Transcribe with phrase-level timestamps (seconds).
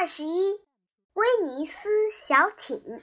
[0.00, 0.64] 二十一，
[1.14, 3.02] 威尼斯小艇。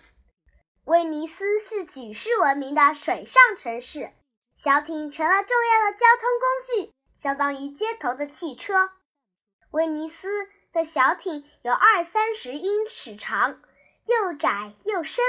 [0.85, 4.13] 威尼斯是举世闻名的水上城市，
[4.55, 8.91] 小艇成了重要的交通工具，相当于街头的汽车。
[9.71, 13.61] 威尼斯的小艇有二三十英尺长，
[14.05, 15.21] 又窄又深，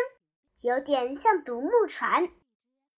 [0.62, 2.30] 有点像独木船。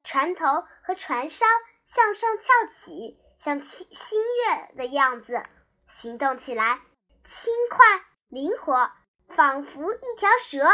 [0.04, 0.44] 船头
[0.82, 1.46] 和船梢
[1.86, 5.42] 向上翘起，像星星月的样子，
[5.86, 6.82] 行动起来
[7.24, 8.92] 轻快灵活，
[9.30, 10.68] 仿佛一条蛇。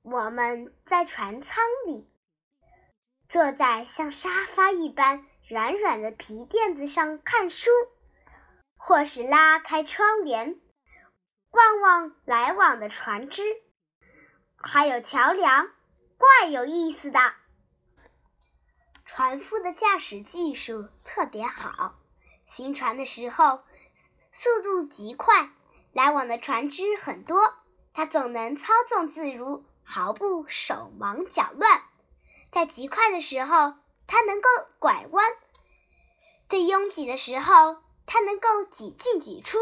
[0.00, 2.10] 我们在船舱里，
[3.28, 7.70] 坐在像沙发一般软软的皮垫子上看书，
[8.78, 10.58] 或是拉开窗帘，
[11.50, 13.42] 望望来往的船只，
[14.56, 15.70] 还有桥梁，
[16.16, 17.20] 怪有意思的。
[19.04, 21.98] 船夫的驾驶技术特别好，
[22.46, 23.62] 行船的时候
[24.32, 25.50] 速度极快，
[25.92, 27.54] 来往的船只很多，
[27.92, 29.64] 他总能操纵自如。
[29.82, 31.82] 毫不手忙脚乱，
[32.52, 33.74] 在极快的时候，
[34.06, 34.48] 它能够
[34.78, 35.24] 拐弯；
[36.48, 39.58] 在拥挤的时候，它能够挤进挤出。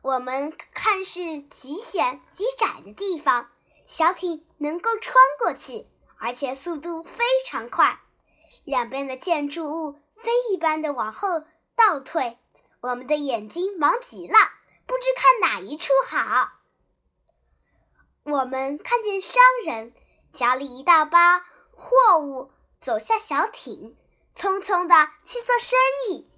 [0.00, 3.50] 我们看是极险极窄的地方，
[3.88, 5.88] 小艇能够穿过去，
[6.18, 7.98] 而且速度非常快。
[8.62, 11.42] 两边的建筑物飞一般的往后
[11.74, 12.38] 倒退，
[12.80, 14.36] 我们的眼睛忙极了，
[14.92, 16.50] 不知看哪一处好。
[18.24, 19.94] 我们看见商人
[20.34, 21.18] 夹了一大包
[21.70, 23.96] 货物走下小艇，
[24.36, 25.78] 匆匆的去做生
[26.10, 26.30] 意。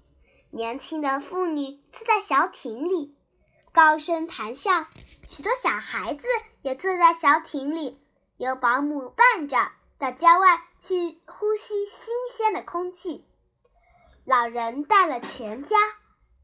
[0.51, 3.17] 年轻的妇女坐在小艇里，
[3.73, 4.87] 高声谈笑。
[5.27, 6.25] 许多小孩子
[6.61, 8.01] 也坐在小艇里，
[8.37, 13.27] 有保姆伴着，到郊外去呼吸新鲜的空气。
[14.23, 15.75] 老人带了全家，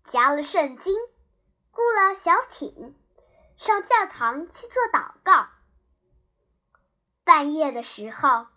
[0.03, 0.93] 夹了圣经，
[1.71, 2.95] 雇了小艇。
[3.57, 5.49] 上教堂去做祷告。
[7.23, 8.47] 半夜的时候，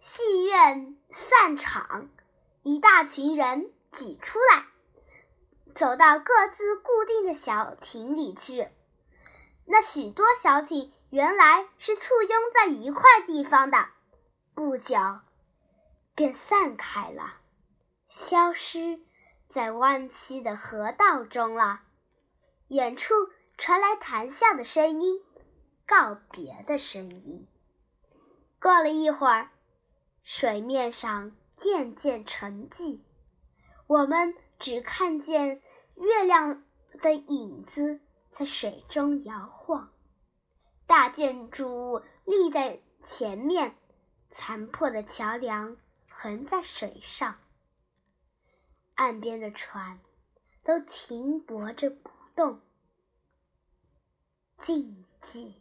[0.00, 2.08] 戏院散场，
[2.62, 4.66] 一大群人挤出来，
[5.72, 8.68] 走到各自固定的小艇里去。
[9.64, 13.88] 那许多小艇原来是簇拥在一块地方的，
[14.52, 14.96] 不久
[16.16, 17.34] 便散开了，
[18.08, 18.98] 消失
[19.48, 21.82] 在弯曲的河道中了。
[22.68, 23.14] 远处。
[23.60, 25.20] 传来谈笑的声音，
[25.84, 27.48] 告别的声音。
[28.60, 29.50] 过了一会儿，
[30.22, 33.00] 水面上渐渐沉寂，
[33.88, 35.60] 我们只看见
[35.96, 36.62] 月亮
[37.02, 37.98] 的影子
[38.30, 39.92] 在水中摇晃。
[40.86, 43.76] 大建筑物立在前面，
[44.30, 45.76] 残破的桥梁
[46.08, 47.40] 横在水上，
[48.94, 49.98] 岸边的船
[50.62, 51.90] 都停泊着
[52.38, 52.60] 动。
[54.60, 55.54] 静寂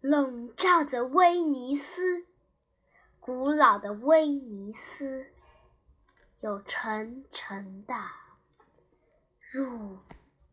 [0.00, 2.24] 笼罩着威尼斯，
[3.20, 5.26] 古老的威尼斯
[6.40, 7.94] 又沉沉的
[9.50, 9.98] 入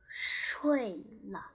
[0.10, 1.54] 睡了。